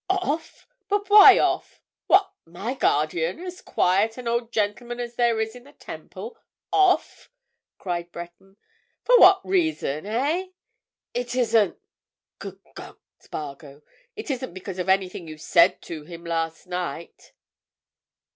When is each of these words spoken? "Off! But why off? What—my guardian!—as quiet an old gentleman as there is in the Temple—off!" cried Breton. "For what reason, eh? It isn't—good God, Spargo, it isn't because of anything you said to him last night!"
"Off! 0.09 0.67
But 0.89 1.11
why 1.11 1.37
off? 1.37 1.79
What—my 2.07 2.73
guardian!—as 2.73 3.61
quiet 3.61 4.17
an 4.17 4.27
old 4.27 4.51
gentleman 4.51 4.99
as 4.99 5.13
there 5.13 5.39
is 5.39 5.55
in 5.55 5.63
the 5.63 5.73
Temple—off!" 5.73 7.29
cried 7.77 8.11
Breton. 8.11 8.57
"For 9.03 9.19
what 9.19 9.47
reason, 9.47 10.07
eh? 10.07 10.47
It 11.13 11.35
isn't—good 11.35 12.61
God, 12.73 12.97
Spargo, 13.19 13.83
it 14.15 14.31
isn't 14.31 14.55
because 14.55 14.79
of 14.79 14.89
anything 14.89 15.27
you 15.27 15.37
said 15.37 15.83
to 15.83 16.01
him 16.03 16.23
last 16.25 16.65
night!" 16.65 17.33